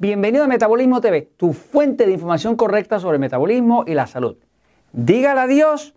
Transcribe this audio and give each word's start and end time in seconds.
Bienvenido 0.00 0.44
a 0.44 0.46
Metabolismo 0.46 1.02
TV, 1.02 1.28
tu 1.36 1.52
fuente 1.52 2.06
de 2.06 2.12
información 2.12 2.56
correcta 2.56 2.98
sobre 2.98 3.16
el 3.16 3.20
metabolismo 3.20 3.84
y 3.86 3.92
la 3.92 4.06
salud. 4.06 4.34
Dígale 4.94 5.40
adiós 5.40 5.92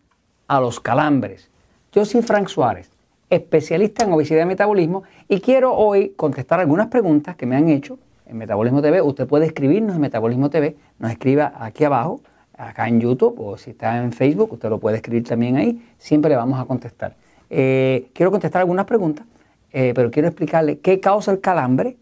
a 0.50 0.60
los 0.60 0.82
calambres. 0.82 1.50
Yo 1.94 2.04
soy 2.04 2.22
Frank 2.22 2.50
Suárez, 2.50 2.92
especialista 3.30 4.04
en 4.04 4.12
obesidad 4.12 4.44
y 4.44 4.46
metabolismo, 4.46 5.04
y 5.30 5.40
quiero 5.40 5.74
hoy 5.74 6.10
contestar 6.18 6.60
algunas 6.60 6.88
preguntas 6.88 7.38
que 7.38 7.46
me 7.46 7.56
han 7.56 7.70
hecho 7.70 7.98
en 8.26 8.36
Metabolismo 8.40 8.82
TV. 8.82 9.02
Usted 9.02 9.26
puede 9.26 9.46
escribirnos 9.46 9.96
en 9.96 10.02
Metabolismo 10.02 10.50
TV, 10.50 10.76
nos 11.00 11.10
escriba 11.10 11.54
aquí 11.58 11.86
abajo, 11.86 12.20
acá 12.58 12.90
en 12.90 13.00
YouTube, 13.00 13.40
o 13.40 13.58
si 13.58 13.70
está 13.70 14.04
en 14.04 14.12
Facebook, 14.12 14.52
usted 14.52 14.68
lo 14.70 14.80
puede 14.82 14.98
escribir 14.98 15.24
también 15.24 15.56
ahí, 15.56 15.82
siempre 15.98 16.28
le 16.28 16.36
vamos 16.36 16.60
a 16.60 16.66
contestar. 16.66 17.16
Eh, 17.50 18.10
quiero 18.12 18.32
contestar 18.32 18.60
algunas 18.60 18.86
preguntas, 18.86 19.26
eh, 19.72 19.94
pero 19.96 20.12
quiero 20.12 20.28
explicarle 20.28 20.80
qué 20.80 21.00
causa 21.00 21.32
el 21.32 21.40
calambre 21.40 21.96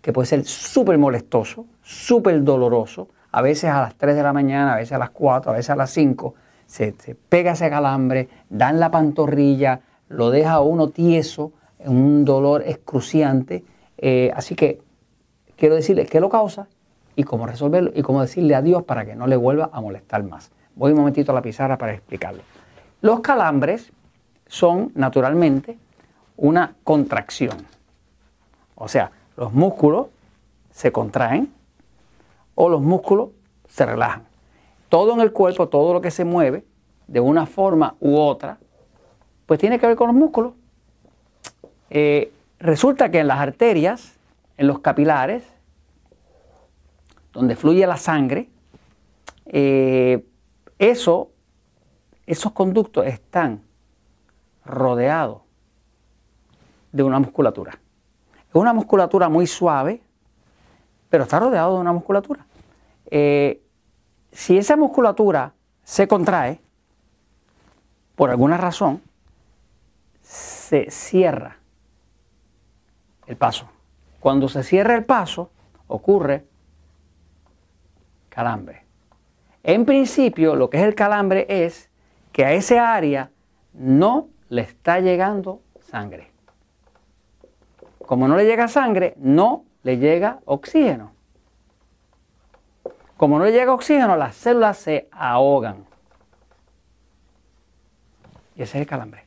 que 0.00 0.12
puede 0.12 0.26
ser 0.26 0.44
súper 0.44 0.98
molestoso, 0.98 1.66
súper 1.82 2.42
doloroso, 2.42 3.08
a 3.32 3.42
veces 3.42 3.70
a 3.70 3.80
las 3.82 3.94
3 3.94 4.16
de 4.16 4.22
la 4.22 4.32
mañana, 4.32 4.74
a 4.74 4.76
veces 4.76 4.92
a 4.92 4.98
las 4.98 5.10
4, 5.10 5.52
a 5.52 5.54
veces 5.54 5.70
a 5.70 5.76
las 5.76 5.90
5, 5.90 6.34
se, 6.66 6.94
pega 7.28 7.52
ese 7.52 7.68
calambre, 7.68 8.28
da 8.48 8.70
en 8.70 8.80
la 8.80 8.90
pantorrilla, 8.90 9.80
lo 10.08 10.30
deja 10.30 10.52
a 10.52 10.60
uno 10.60 10.88
tieso, 10.88 11.52
un 11.78 12.24
dolor 12.24 12.62
excruciante. 12.66 13.64
Eh, 13.98 14.30
así 14.34 14.54
que 14.54 14.80
quiero 15.56 15.74
decirle 15.74 16.06
qué 16.06 16.20
lo 16.20 16.28
causa 16.28 16.68
y 17.16 17.24
cómo 17.24 17.46
resolverlo 17.46 17.92
y 17.94 18.02
cómo 18.02 18.22
decirle 18.22 18.54
adiós 18.54 18.84
para 18.84 19.04
que 19.04 19.14
no 19.14 19.26
le 19.26 19.36
vuelva 19.36 19.70
a 19.72 19.80
molestar 19.80 20.22
más. 20.24 20.50
Voy 20.74 20.92
un 20.92 20.98
momentito 20.98 21.32
a 21.32 21.34
la 21.34 21.42
pizarra 21.42 21.76
para 21.76 21.92
explicarlo. 21.92 22.42
Los 23.00 23.20
calambres 23.20 23.92
son 24.46 24.92
naturalmente 24.94 25.78
una 26.36 26.74
contracción. 26.84 27.56
O 28.74 28.88
sea, 28.88 29.10
los 29.36 29.52
músculos 29.52 30.08
se 30.70 30.92
contraen 30.92 31.52
o 32.54 32.68
los 32.68 32.80
músculos 32.82 33.30
se 33.68 33.86
relajan. 33.86 34.24
Todo 34.88 35.14
en 35.14 35.20
el 35.20 35.32
cuerpo, 35.32 35.68
todo 35.68 35.92
lo 35.92 36.00
que 36.00 36.10
se 36.10 36.24
mueve 36.24 36.64
de 37.06 37.20
una 37.20 37.46
forma 37.46 37.96
u 38.00 38.16
otra, 38.16 38.58
pues 39.46 39.58
tiene 39.58 39.78
que 39.78 39.86
ver 39.86 39.96
con 39.96 40.08
los 40.08 40.16
músculos. 40.16 40.52
Eh, 41.90 42.32
resulta 42.58 43.10
que 43.10 43.18
en 43.20 43.28
las 43.28 43.38
arterias, 43.38 44.16
en 44.56 44.66
los 44.66 44.80
capilares, 44.80 45.44
donde 47.32 47.56
fluye 47.56 47.86
la 47.86 47.96
sangre, 47.96 48.48
eh, 49.46 50.24
eso, 50.78 51.30
esos 52.26 52.52
conductos 52.52 53.06
están 53.06 53.62
rodeados 54.64 55.42
de 56.92 57.02
una 57.02 57.18
musculatura. 57.18 57.78
Es 58.50 58.56
una 58.56 58.72
musculatura 58.72 59.28
muy 59.28 59.46
suave, 59.46 60.02
pero 61.08 61.22
está 61.22 61.38
rodeado 61.38 61.76
de 61.76 61.80
una 61.80 61.92
musculatura. 61.92 62.44
Eh, 63.06 63.62
si 64.32 64.58
esa 64.58 64.76
musculatura 64.76 65.52
se 65.84 66.08
contrae, 66.08 66.60
por 68.16 68.28
alguna 68.30 68.56
razón, 68.56 69.00
se 70.20 70.90
cierra 70.90 71.58
el 73.26 73.36
paso. 73.36 73.68
Cuando 74.18 74.48
se 74.48 74.64
cierra 74.64 74.96
el 74.96 75.04
paso, 75.04 75.52
ocurre 75.86 76.44
calambre. 78.28 78.84
En 79.62 79.84
principio, 79.84 80.56
lo 80.56 80.70
que 80.70 80.78
es 80.78 80.84
el 80.84 80.96
calambre 80.96 81.46
es 81.48 81.88
que 82.32 82.44
a 82.44 82.52
ese 82.52 82.80
área 82.80 83.30
no 83.72 84.28
le 84.48 84.62
está 84.62 84.98
llegando 84.98 85.62
sangre. 85.80 86.29
Como 88.10 88.26
no 88.26 88.36
le 88.36 88.44
llega 88.44 88.66
sangre, 88.66 89.14
no 89.18 89.66
le 89.84 89.96
llega 89.96 90.40
oxígeno. 90.44 91.12
Como 93.16 93.38
no 93.38 93.44
le 93.44 93.52
llega 93.52 93.72
oxígeno, 93.72 94.16
las 94.16 94.34
células 94.34 94.78
se 94.78 95.08
ahogan. 95.12 95.84
Y 98.56 98.62
ese 98.62 98.78
es 98.78 98.80
el 98.82 98.86
calambre. 98.88 99.26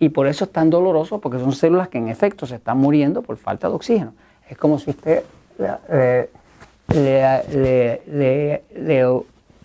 Y 0.00 0.08
por 0.08 0.26
eso 0.26 0.46
es 0.46 0.50
tan 0.50 0.70
doloroso, 0.70 1.20
porque 1.20 1.38
son 1.38 1.52
células 1.52 1.86
que 1.86 1.98
en 1.98 2.08
efecto 2.08 2.46
se 2.46 2.56
están 2.56 2.78
muriendo 2.78 3.22
por 3.22 3.36
falta 3.36 3.68
de 3.68 3.74
oxígeno. 3.76 4.12
Es 4.50 4.58
como 4.58 4.80
si 4.80 4.90
usted 4.90 5.22
le, 5.56 6.28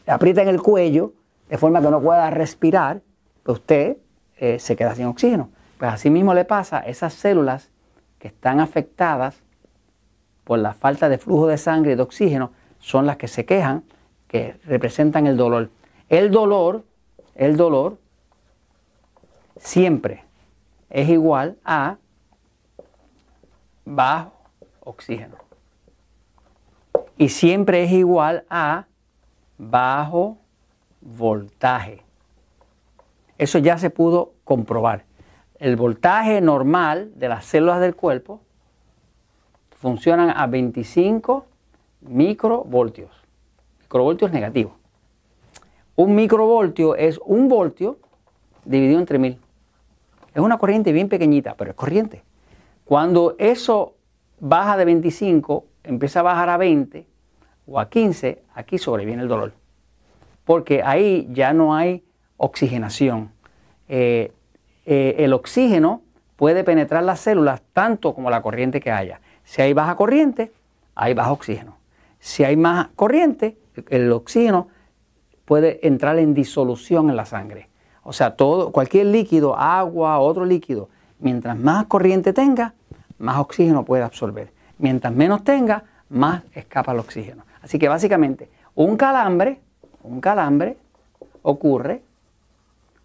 aprieta 0.06 0.44
en 0.44 0.50
el 0.50 0.62
cuello 0.62 1.14
de 1.50 1.58
forma 1.58 1.82
que 1.82 1.90
no 1.90 2.00
pueda 2.00 2.30
respirar, 2.30 3.02
pues 3.42 3.58
usted 3.58 3.98
eh, 4.38 4.60
se 4.60 4.76
queda 4.76 4.94
sin 4.94 5.08
oxígeno. 5.08 5.50
Pues 5.80 5.92
así 5.92 6.12
mismo 6.12 6.36
le 6.36 6.46
pasa 6.46 6.78
a 6.78 6.82
esas 6.82 7.16
células 7.16 7.71
que 8.22 8.28
están 8.28 8.60
afectadas 8.60 9.42
por 10.44 10.60
la 10.60 10.76
falta 10.76 11.10
de 11.10 11.18
flujo 11.18 11.48
de 11.48 11.58
sangre 11.58 11.94
y 11.94 11.96
de 11.96 12.04
oxígeno 12.04 12.52
son 12.80 13.08
las 13.08 13.18
que 13.18 13.28
se 13.28 13.46
quejan, 13.46 13.84
que 14.28 14.60
representan 14.64 15.26
el 15.26 15.38
dolor. 15.38 15.72
El 16.08 16.30
dolor, 16.30 16.86
el 17.34 17.58
dolor 17.58 17.98
siempre 19.58 20.24
es 20.92 21.10
igual 21.10 21.58
a 21.66 21.98
bajo 23.86 24.34
oxígeno. 24.82 25.38
Y 27.18 27.30
siempre 27.30 27.84
es 27.84 27.92
igual 27.92 28.46
a 28.52 28.86
bajo 29.58 30.38
voltaje. 31.02 32.04
Eso 33.40 33.58
ya 33.58 33.80
se 33.80 33.90
pudo 33.90 34.34
comprobar 34.44 35.06
el 35.62 35.76
voltaje 35.76 36.42
normal 36.42 37.12
de 37.16 37.30
las 37.30 37.46
células 37.46 37.80
del 37.80 37.96
cuerpo 37.96 38.42
funcionan 39.70 40.34
a 40.36 40.48
25 40.48 41.46
microvoltios. 42.02 43.12
Microvoltios 43.82 44.32
negativos. 44.32 44.74
Un 45.96 46.16
microvoltio 46.16 46.96
es 46.96 47.20
un 47.24 47.48
voltio 47.48 48.00
dividido 48.66 48.98
entre 49.00 49.20
mil. 49.20 49.38
Es 50.34 50.42
una 50.42 50.58
corriente 50.58 50.92
bien 50.94 51.10
pequeñita, 51.10 51.54
pero 51.56 51.70
es 51.70 51.78
corriente. 51.78 52.24
Cuando 52.84 53.36
eso 53.38 53.94
baja 54.40 54.78
de 54.78 54.86
25, 54.86 55.66
empieza 55.84 56.22
a 56.22 56.24
bajar 56.24 56.50
a 56.50 56.58
20 56.58 57.06
o 57.68 57.80
a 57.80 57.88
15, 57.88 58.42
aquí 58.56 58.80
sobreviene 58.80 59.22
el 59.22 59.28
dolor. 59.28 59.54
Porque 60.44 60.82
ahí 60.82 61.30
ya 61.32 61.54
no 61.54 61.76
hay 61.76 62.04
oxigenación. 62.38 63.32
Eh, 63.88 64.32
eh, 64.86 65.16
el 65.20 65.34
oxígeno 65.34 66.02
puede 66.36 66.64
penetrar 66.64 67.04
las 67.04 67.20
células 67.20 67.62
tanto 67.74 68.14
como 68.14 68.30
la 68.30 68.42
corriente 68.42 68.80
que 68.80 68.92
haya. 68.92 69.22
Si 69.44 69.62
hay 69.62 69.74
baja 69.74 69.96
corriente, 69.96 70.52
hay 70.96 71.14
bajo 71.14 71.34
oxígeno. 71.34 71.78
Si 72.20 72.44
hay 72.44 72.56
más 72.56 72.90
corriente, 72.96 73.58
el 73.90 74.12
oxígeno 74.12 74.68
puede 75.46 75.86
entrar 75.88 76.18
en 76.18 76.34
disolución 76.34 77.10
en 77.10 77.16
la 77.16 77.26
sangre. 77.26 77.70
O 78.04 78.14
sea, 78.14 78.36
todo, 78.36 78.72
cualquier 78.72 79.08
líquido, 79.08 79.56
agua, 79.58 80.20
otro 80.20 80.46
líquido, 80.46 80.90
mientras 81.20 81.58
más 81.58 81.86
corriente 81.86 82.34
tenga, 82.34 82.74
más 83.20 83.38
oxígeno 83.38 83.86
puede 83.86 84.04
absorber. 84.04 84.52
Mientras 84.78 85.14
menos 85.14 85.44
tenga, 85.44 85.84
más 86.10 86.44
escapa 86.54 86.92
el 86.92 87.00
oxígeno. 87.00 87.44
Así 87.62 87.78
que 87.78 87.88
básicamente, 87.88 88.50
un 88.76 88.98
calambre, 88.98 89.62
un 90.04 90.20
calambre 90.22 90.78
ocurre 91.44 92.02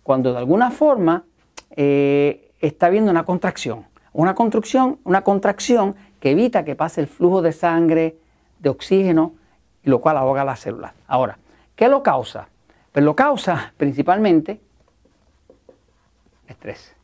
cuando 0.02 0.32
de 0.32 0.38
alguna 0.38 0.70
forma 0.70 1.24
eh, 1.70 2.52
está 2.60 2.86
habiendo 2.86 3.10
una 3.10 3.24
contracción. 3.24 3.86
Una 4.12 4.34
contracción, 4.34 4.98
una 5.04 5.22
contracción 5.22 5.94
que 6.20 6.30
evita 6.30 6.64
que 6.64 6.74
pase 6.74 7.00
el 7.00 7.06
flujo 7.06 7.42
de 7.42 7.52
sangre, 7.52 8.16
de 8.58 8.70
oxígeno, 8.70 9.34
y 9.82 9.90
lo 9.90 10.00
cual 10.00 10.16
ahoga 10.16 10.44
las 10.44 10.60
células. 10.60 10.92
Ahora, 11.06 11.38
¿qué 11.74 11.88
lo 11.88 12.02
causa? 12.02 12.48
Pues 12.92 13.04
lo 13.04 13.14
causa 13.14 13.72
principalmente 13.76 14.60
estrés. 16.48 16.94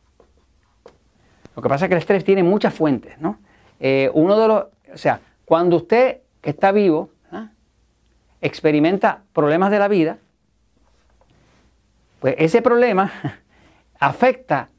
Lo 1.55 1.61
que 1.61 1.69
pasa 1.69 1.85
es 1.85 1.89
que 1.89 1.95
el 1.95 1.99
estrés 1.99 2.23
tiene 2.23 2.43
muchas 2.43 2.73
fuentes, 2.73 3.19
¿no? 3.19 3.37
Eh, 3.79 4.09
uno 4.13 4.37
de 4.37 4.47
los, 4.47 4.65
o 4.93 4.97
sea, 4.97 5.19
cuando 5.45 5.77
usted 5.77 6.21
que 6.41 6.49
está 6.49 6.71
vivo 6.71 7.09
¿ah? 7.31 7.49
experimenta 8.41 9.23
problemas 9.33 9.71
de 9.71 9.79
la 9.79 9.87
vida, 9.87 10.17
pues 12.19 12.35
ese 12.37 12.61
problema 12.61 13.11
afecta 14.03 14.69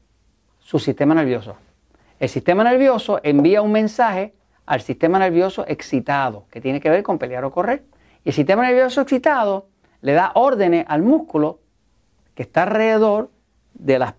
su 0.59 0.77
sistema 0.77 1.15
nervioso. 1.15 1.55
El 2.19 2.29
sistema 2.29 2.63
nervioso 2.63 3.19
envía 3.23 3.63
un 3.63 3.71
mensaje 3.71 4.35
al 4.67 4.81
sistema 4.81 5.17
nervioso 5.17 5.65
excitado, 5.67 6.45
que 6.51 6.61
tiene 6.61 6.79
que 6.79 6.91
ver 6.91 7.01
con 7.01 7.17
pelear 7.17 7.43
o 7.43 7.51
correr. 7.51 7.83
Y 8.23 8.29
el 8.29 8.35
sistema 8.35 8.61
nervioso 8.61 9.01
excitado 9.01 9.67
le 10.01 10.13
da 10.13 10.31
órdenes 10.35 10.85
al 10.87 11.01
músculo 11.01 11.59
que 12.35 12.43
está 12.43 12.63
alrededor 12.63 13.31
de 13.73 13.97
las 13.97 14.13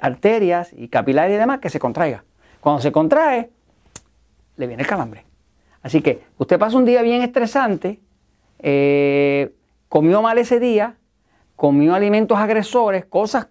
arterias 0.00 0.72
y 0.72 0.88
capilares 0.88 1.34
y 1.34 1.38
demás 1.38 1.58
que 1.58 1.68
se 1.68 1.78
contraiga. 1.78 2.24
Cuando 2.60 2.80
se 2.80 2.90
contrae, 2.90 3.50
le 4.56 4.66
viene 4.66 4.82
el 4.82 4.88
calambre. 4.88 5.26
Así 5.82 6.00
que 6.00 6.22
usted 6.38 6.58
pasa 6.58 6.78
un 6.78 6.86
día 6.86 7.02
bien 7.02 7.20
estresante, 7.20 8.00
eh, 8.60 9.54
comió 9.90 10.22
mal 10.22 10.38
ese 10.38 10.58
día, 10.58 10.96
comió 11.54 11.94
alimentos 11.94 12.38
agresores, 12.38 13.04
cosas 13.04 13.48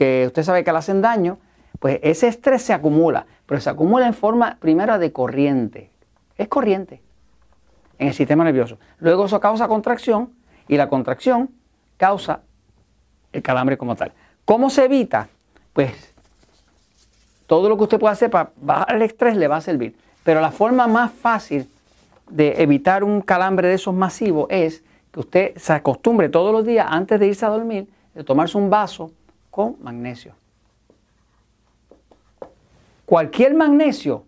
que 0.00 0.24
usted 0.28 0.44
sabe 0.44 0.64
que 0.64 0.72
le 0.72 0.78
hacen 0.78 1.02
daño, 1.02 1.36
pues 1.78 2.00
ese 2.02 2.26
estrés 2.26 2.62
se 2.62 2.72
acumula, 2.72 3.26
pero 3.44 3.60
se 3.60 3.68
acumula 3.68 4.06
en 4.06 4.14
forma 4.14 4.56
primero 4.58 4.98
de 4.98 5.12
corriente. 5.12 5.90
Es 6.38 6.48
corriente. 6.48 7.02
en 7.98 8.08
el 8.08 8.14
sistema 8.14 8.42
nervioso. 8.42 8.78
Luego 8.98 9.26
eso 9.26 9.38
causa 9.40 9.68
contracción 9.68 10.32
y 10.68 10.78
la 10.78 10.88
contracción 10.88 11.50
causa 11.98 12.40
el 13.30 13.42
calambre 13.42 13.76
como 13.76 13.94
tal. 13.94 14.12
¿Cómo 14.46 14.70
se 14.70 14.86
evita? 14.86 15.28
Pues 15.74 16.14
todo 17.46 17.68
lo 17.68 17.76
que 17.76 17.82
usted 17.82 17.98
pueda 17.98 18.14
hacer 18.14 18.30
para 18.30 18.52
bajar 18.56 18.96
el 18.96 19.02
estrés 19.02 19.36
le 19.36 19.48
va 19.48 19.56
a 19.56 19.60
servir. 19.60 19.94
Pero 20.24 20.40
la 20.40 20.50
forma 20.50 20.86
más 20.86 21.12
fácil 21.12 21.68
de 22.30 22.62
evitar 22.62 23.04
un 23.04 23.20
calambre 23.20 23.68
de 23.68 23.74
esos 23.74 23.92
masivos 23.92 24.46
es 24.48 24.82
que 25.12 25.20
usted 25.20 25.56
se 25.58 25.74
acostumbre 25.74 26.30
todos 26.30 26.54
los 26.54 26.64
días 26.64 26.86
antes 26.88 27.20
de 27.20 27.26
irse 27.26 27.44
a 27.44 27.50
dormir 27.50 27.86
de 28.14 28.24
tomarse 28.24 28.56
un 28.56 28.70
vaso 28.70 29.12
con 29.50 29.76
magnesio. 29.80 30.34
Cualquier 33.04 33.54
magnesio 33.54 34.24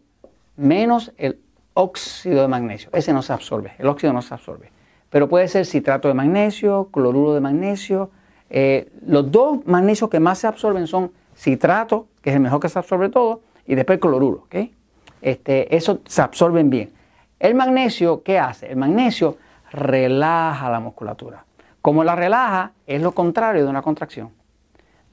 menos 0.57 1.13
el 1.17 1.39
óxido 1.75 2.43
de 2.43 2.49
magnesio. 2.49 2.91
Ese 2.93 3.13
no 3.13 3.23
se 3.23 3.33
absorbe, 3.33 3.73
el 3.79 3.87
óxido 3.87 4.13
no 4.13 4.23
se 4.23 4.35
absorbe. 4.35 4.71
Pero 5.11 5.29
puede 5.29 5.49
ser 5.49 5.67
citrato 5.67 6.09
de 6.09 6.15
magnesio, 6.15 6.89
cloruro 6.93 7.35
de 7.35 7.41
magnesio. 7.41 8.11
Eh, 8.51 8.91
los 9.07 9.31
dos 9.31 9.65
magnesios 9.67 10.11
que 10.11 10.21
más 10.21 10.39
se 10.39 10.47
absorben 10.47 10.87
son 10.87 11.13
citrato, 11.37 12.09
que 12.23 12.31
es 12.31 12.37
el 12.37 12.43
mejor 12.43 12.61
que 12.61 12.69
se 12.69 12.79
absorbe 12.79 13.09
todo, 13.09 13.43
y 13.67 13.75
después 13.75 13.99
cloruro. 13.99 14.45
¿okay? 14.45 14.75
Este, 15.21 15.75
eso 15.75 16.01
se 16.05 16.23
absorben 16.23 16.71
bien. 16.71 16.93
El 17.39 17.55
magnesio, 17.55 18.23
¿qué 18.23 18.39
hace? 18.39 18.71
El 18.71 18.77
magnesio 18.77 19.37
relaja 19.71 20.71
la 20.71 20.81
musculatura. 20.81 21.45
Como 21.81 22.05
la 22.05 22.15
relaja, 22.15 22.73
es 22.87 23.03
lo 23.03 23.13
contrario 23.13 23.65
de 23.65 23.71
una 23.71 23.83
contracción. 23.83 24.31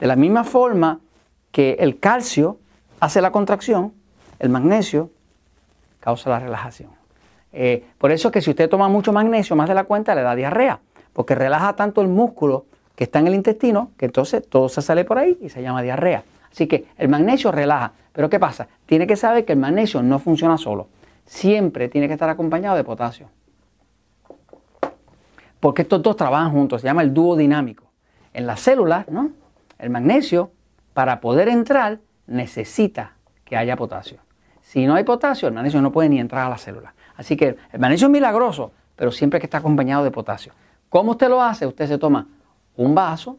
De 0.00 0.06
la 0.06 0.16
misma 0.16 0.44
forma 0.44 1.00
que 1.52 1.76
el 1.80 1.98
calcio 1.98 2.58
hace 3.00 3.20
la 3.20 3.30
contracción, 3.30 3.92
el 4.38 4.48
magnesio 4.48 5.10
causa 6.00 6.30
la 6.30 6.38
relajación. 6.38 6.90
Eh, 7.52 7.84
por 7.98 8.10
eso 8.10 8.28
es 8.28 8.32
que 8.32 8.40
si 8.40 8.50
usted 8.50 8.68
toma 8.68 8.88
mucho 8.88 9.12
magnesio, 9.12 9.56
más 9.56 9.68
de 9.68 9.74
la 9.74 9.84
cuenta, 9.84 10.14
le 10.14 10.22
da 10.22 10.34
diarrea, 10.34 10.80
porque 11.12 11.34
relaja 11.34 11.74
tanto 11.74 12.00
el 12.00 12.08
músculo 12.08 12.64
que 12.94 13.04
está 13.04 13.18
en 13.18 13.26
el 13.26 13.34
intestino, 13.34 13.90
que 13.96 14.06
entonces 14.06 14.46
todo 14.48 14.68
se 14.68 14.82
sale 14.82 15.04
por 15.04 15.18
ahí 15.18 15.36
y 15.40 15.48
se 15.50 15.62
llama 15.62 15.82
diarrea. 15.82 16.24
Así 16.50 16.66
que 16.66 16.86
el 16.96 17.08
magnesio 17.08 17.52
relaja. 17.52 17.92
Pero 18.12 18.28
¿qué 18.28 18.40
pasa? 18.40 18.68
Tiene 18.86 19.06
que 19.06 19.16
saber 19.16 19.44
que 19.44 19.52
el 19.52 19.58
magnesio 19.58 20.02
no 20.02 20.18
funciona 20.18 20.58
solo. 20.58 20.88
Siempre 21.26 21.88
tiene 21.88 22.08
que 22.08 22.14
estar 22.14 22.28
acompañado 22.28 22.76
de 22.76 22.84
potasio. 22.84 23.28
Porque 25.60 25.82
estos 25.82 26.02
dos 26.02 26.16
trabajan 26.16 26.50
juntos, 26.50 26.80
se 26.80 26.86
llama 26.86 27.02
el 27.02 27.12
dúo 27.12 27.36
dinámico. 27.36 27.84
En 28.32 28.46
las 28.46 28.60
células, 28.60 29.08
¿no? 29.08 29.30
El 29.80 29.90
magnesio, 29.90 30.52
para 30.92 31.20
poder 31.20 31.48
entrar, 31.48 32.00
necesita 32.26 33.14
que 33.44 33.56
haya 33.56 33.76
potasio. 33.76 34.18
Si 34.60 34.86
no 34.86 34.94
hay 34.94 35.04
potasio, 35.04 35.48
el 35.48 35.54
magnesio 35.54 35.80
no 35.80 35.90
puede 35.90 36.08
ni 36.08 36.20
entrar 36.20 36.46
a 36.46 36.50
la 36.50 36.58
célula. 36.58 36.94
Así 37.16 37.36
que 37.36 37.56
el 37.72 37.80
magnesio 37.80 38.06
es 38.06 38.12
milagroso, 38.12 38.72
pero 38.94 39.10
siempre 39.10 39.40
que 39.40 39.46
está 39.46 39.58
acompañado 39.58 40.04
de 40.04 40.10
potasio. 40.10 40.52
¿Cómo 40.88 41.12
usted 41.12 41.28
lo 41.28 41.42
hace? 41.42 41.66
Usted 41.66 41.86
se 41.86 41.98
toma 41.98 42.28
un 42.76 42.94
vaso, 42.94 43.38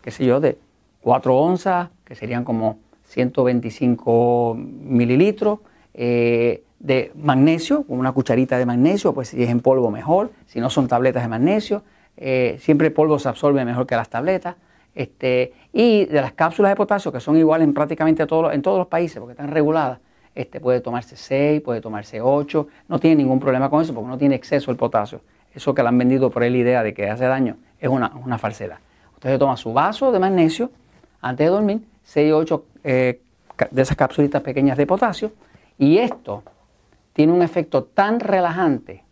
qué 0.00 0.10
sé 0.10 0.24
yo, 0.24 0.40
de 0.40 0.58
4 1.02 1.36
onzas, 1.36 1.90
que 2.04 2.14
serían 2.14 2.44
como 2.44 2.78
125 3.04 4.54
mililitros, 4.56 5.60
eh, 5.94 6.64
de 6.78 7.12
magnesio, 7.14 7.84
con 7.84 7.98
una 7.98 8.12
cucharita 8.12 8.58
de 8.58 8.66
magnesio, 8.66 9.14
pues 9.14 9.28
si 9.28 9.42
es 9.42 9.50
en 9.50 9.60
polvo 9.60 9.90
mejor, 9.90 10.32
si 10.46 10.60
no 10.60 10.70
son 10.70 10.88
tabletas 10.88 11.22
de 11.22 11.28
magnesio, 11.28 11.84
eh, 12.16 12.56
siempre 12.60 12.88
el 12.88 12.92
polvo 12.92 13.18
se 13.18 13.28
absorbe 13.28 13.64
mejor 13.64 13.86
que 13.86 13.94
las 13.94 14.08
tabletas. 14.08 14.56
Este, 14.94 15.52
y 15.72 16.04
de 16.04 16.20
las 16.20 16.32
cápsulas 16.32 16.70
de 16.70 16.76
potasio, 16.76 17.10
que 17.10 17.20
son 17.20 17.36
iguales 17.36 17.66
en 17.66 17.74
prácticamente 17.74 18.26
todos, 18.26 18.52
en 18.52 18.60
todos 18.60 18.78
los 18.78 18.86
países, 18.88 19.18
porque 19.18 19.32
están 19.32 19.48
reguladas, 19.48 20.00
este 20.34 20.60
puede 20.60 20.80
tomarse 20.80 21.16
6, 21.16 21.62
puede 21.62 21.80
tomarse 21.80 22.20
8, 22.20 22.68
no 22.88 22.98
tiene 22.98 23.16
ningún 23.16 23.40
problema 23.40 23.70
con 23.70 23.82
eso 23.82 23.94
porque 23.94 24.08
no 24.08 24.18
tiene 24.18 24.34
exceso 24.34 24.70
el 24.70 24.76
potasio. 24.76 25.20
Eso 25.54 25.74
que 25.74 25.82
le 25.82 25.88
han 25.88 25.98
vendido 25.98 26.30
por 26.30 26.42
él 26.42 26.52
la 26.52 26.58
idea 26.58 26.82
de 26.82 26.94
que 26.94 27.08
hace 27.08 27.24
daño 27.24 27.56
es 27.78 27.88
una, 27.88 28.12
una 28.24 28.38
falsedad. 28.38 28.78
Usted 29.14 29.38
toma 29.38 29.56
su 29.56 29.72
vaso 29.72 30.10
de 30.10 30.18
magnesio 30.18 30.70
antes 31.20 31.46
de 31.46 31.50
dormir, 31.50 31.80
6 32.04 32.32
o 32.32 32.38
8 32.38 32.64
de 32.82 33.20
esas 33.76 33.96
capsulitas 33.96 34.42
pequeñas 34.42 34.76
de 34.76 34.86
potasio, 34.86 35.32
y 35.78 35.98
esto 35.98 36.42
tiene 37.12 37.32
un 37.32 37.42
efecto 37.42 37.84
tan 37.84 38.20
relajante 38.20 39.04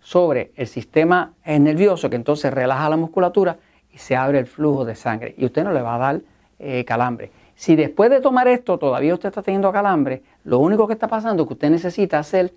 sobre 0.00 0.52
el 0.56 0.66
sistema 0.66 1.34
nervioso 1.44 2.08
que 2.08 2.16
entonces 2.16 2.52
relaja 2.52 2.88
la 2.88 2.96
musculatura 2.96 3.58
se 3.98 4.16
abre 4.16 4.38
el 4.38 4.46
flujo 4.46 4.84
de 4.84 4.94
sangre 4.94 5.34
y 5.36 5.44
usted 5.44 5.64
no 5.64 5.72
le 5.72 5.82
va 5.82 5.96
a 5.96 5.98
dar 5.98 6.20
eh, 6.58 6.84
calambre. 6.84 7.30
Si 7.54 7.76
después 7.76 8.10
de 8.10 8.20
tomar 8.20 8.48
esto 8.48 8.78
todavía 8.78 9.14
usted 9.14 9.28
está 9.28 9.42
teniendo 9.42 9.72
calambre, 9.72 10.22
lo 10.44 10.58
único 10.58 10.86
que 10.86 10.92
está 10.92 11.08
pasando 11.08 11.42
es 11.42 11.48
que 11.48 11.54
usted 11.54 11.70
necesita 11.70 12.18
hacer 12.18 12.52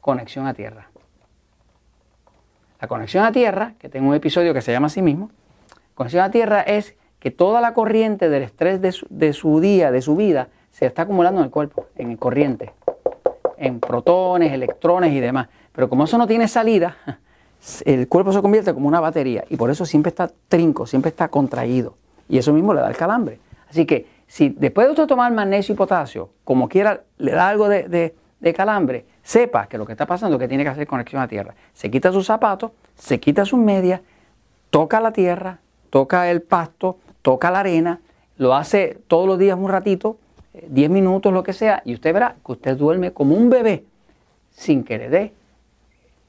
conexión 0.00 0.46
a 0.46 0.54
tierra. 0.54 0.88
La 2.80 2.88
conexión 2.88 3.24
a 3.24 3.32
tierra, 3.32 3.74
que 3.78 3.88
tengo 3.88 4.08
un 4.08 4.14
episodio 4.14 4.54
que 4.54 4.62
se 4.62 4.72
llama 4.72 4.86
así 4.86 5.02
mismo, 5.02 5.30
conexión 5.94 6.24
a 6.24 6.30
tierra 6.30 6.62
es 6.62 6.96
que 7.18 7.30
toda 7.30 7.60
la 7.60 7.74
corriente 7.74 8.28
del 8.28 8.42
estrés 8.42 8.80
de 8.80 8.92
su, 8.92 9.06
de 9.10 9.32
su 9.32 9.60
día, 9.60 9.90
de 9.90 10.00
su 10.00 10.16
vida, 10.16 10.48
se 10.70 10.86
está 10.86 11.02
acumulando 11.02 11.40
en 11.40 11.46
el 11.46 11.50
cuerpo, 11.50 11.86
en 11.96 12.16
corriente, 12.16 12.72
en 13.58 13.80
protones, 13.80 14.52
electrones 14.52 15.12
y 15.12 15.20
demás. 15.20 15.48
Pero 15.72 15.88
como 15.88 16.04
eso 16.04 16.16
no 16.16 16.26
tiene 16.26 16.48
salida, 16.48 16.96
el 17.84 18.08
cuerpo 18.08 18.32
se 18.32 18.40
convierte 18.40 18.72
como 18.72 18.88
una 18.88 19.00
batería 19.00 19.44
y 19.48 19.56
por 19.56 19.70
eso 19.70 19.84
siempre 19.84 20.10
está 20.10 20.30
trinco, 20.48 20.86
siempre 20.86 21.10
está 21.10 21.28
contraído. 21.28 21.96
Y 22.28 22.38
eso 22.38 22.52
mismo 22.52 22.72
le 22.72 22.80
da 22.80 22.88
el 22.88 22.96
calambre. 22.96 23.38
Así 23.68 23.86
que 23.86 24.06
si 24.26 24.48
después 24.50 24.86
de 24.86 24.92
usted 24.92 25.06
tomar 25.06 25.32
magnesio 25.32 25.74
y 25.74 25.76
potasio, 25.76 26.30
como 26.44 26.68
quiera, 26.68 27.02
le 27.18 27.32
da 27.32 27.48
algo 27.48 27.68
de, 27.68 28.14
calambre, 28.54 29.04
sepa 29.22 29.66
que 29.66 29.76
lo 29.76 29.84
que 29.84 29.92
está 29.92 30.06
pasando 30.06 30.36
es 30.36 30.40
que 30.40 30.48
tiene 30.48 30.62
que 30.62 30.70
hacer 30.70 30.86
conexión 30.86 31.20
a 31.20 31.28
tierra. 31.28 31.54
Se 31.74 31.90
quita 31.90 32.12
sus 32.12 32.26
zapatos, 32.26 32.70
se 32.96 33.20
quita 33.20 33.44
sus 33.44 33.58
medias, 33.58 34.00
toca 34.70 35.00
la 35.00 35.12
tierra, 35.12 35.58
toca 35.90 36.30
el 36.30 36.42
pasto, 36.42 36.98
toca 37.22 37.50
la 37.50 37.60
arena, 37.60 38.00
lo 38.38 38.54
hace 38.54 38.98
todos 39.08 39.26
los 39.26 39.38
días 39.38 39.58
un 39.58 39.68
ratito, 39.68 40.16
10 40.68 40.86
eh, 40.86 40.92
minutos, 40.92 41.32
lo 41.32 41.42
que 41.42 41.52
sea, 41.52 41.82
y 41.84 41.94
usted 41.94 42.14
verá 42.14 42.36
que 42.44 42.52
usted 42.52 42.76
duerme 42.76 43.12
como 43.12 43.34
un 43.34 43.50
bebé 43.50 43.84
sin 44.52 44.84
que 44.84 44.98
le 44.98 45.08
dé 45.10 45.32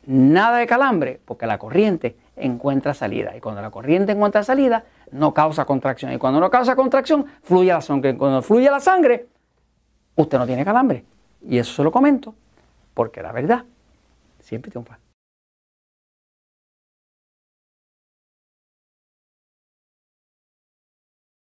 nada 0.05 0.57
de 0.57 0.67
calambre, 0.67 1.19
porque 1.25 1.45
la 1.45 1.57
corriente 1.57 2.15
encuentra 2.35 2.93
salida. 2.93 3.35
Y 3.35 3.39
cuando 3.39 3.61
la 3.61 3.69
corriente 3.69 4.11
encuentra 4.11 4.43
salida, 4.43 4.85
no 5.11 5.33
causa 5.33 5.65
contracción. 5.65 6.11
Y 6.13 6.17
cuando 6.17 6.39
no 6.39 6.49
causa 6.49 6.75
contracción, 6.75 7.25
fluye 7.43 7.71
la 7.71 7.81
sangre. 7.81 8.17
Cuando 8.17 8.41
fluye 8.41 8.69
la 8.69 8.79
sangre, 8.79 9.27
usted 10.15 10.37
no 10.37 10.45
tiene 10.45 10.65
calambre. 10.65 11.05
Y 11.47 11.57
eso 11.57 11.73
se 11.73 11.83
lo 11.83 11.91
comento 11.91 12.35
porque 12.93 13.21
la 13.21 13.31
verdad 13.31 13.65
siempre 14.39 14.71
triunfa. 14.71 14.99